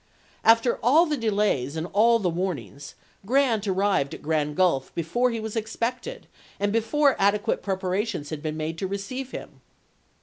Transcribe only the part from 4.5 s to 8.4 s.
Gulf before he was expected, and before adequate preparations